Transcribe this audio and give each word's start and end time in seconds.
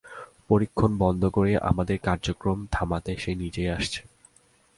পরীক্ষণ 0.49 0.91
বন্ধ 0.97 1.23
করে, 1.25 1.57
আমাদের 1.57 1.97
কার্যক্রম 1.97 2.57
থামাতে 2.71 3.11
সে 3.17 3.31
নিজেই 3.35 3.69
আসছে। 3.69 4.01